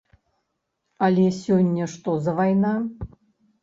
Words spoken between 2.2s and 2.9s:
за вайна?!